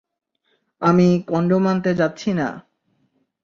[0.81, 2.47] আমি কনডম আনতে যাচ্ছি না!